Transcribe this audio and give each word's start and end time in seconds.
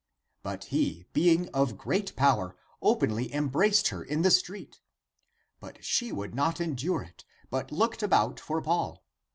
But 0.41 0.63
he, 0.73 1.05
being 1.13 1.47
of 1.49 1.77
great 1.77 2.15
power, 2.15 2.55
openly 2.81 3.31
embraced 3.35 3.89
her 3.89 4.03
in 4.03 4.23
the 4.23 4.31
street. 4.31 4.81
But 5.59 5.85
she 5.85 6.11
would 6.11 6.33
not 6.33 6.59
endure 6.59 7.03
it, 7.03 7.23
but 7.51 7.71
looked 7.71 8.01
about 8.01 8.39
for 8.39 8.63
Paul. 8.63 9.05